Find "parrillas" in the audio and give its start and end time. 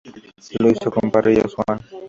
1.11-1.53